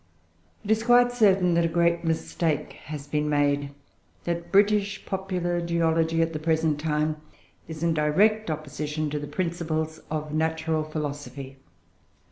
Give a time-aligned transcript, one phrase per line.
[0.65, 3.69] "It is quite certain that a great mistake has been made
[4.23, 7.17] that British popular geology at the present time
[7.67, 11.57] is in direct opposition to the principles of Natural Philosophy."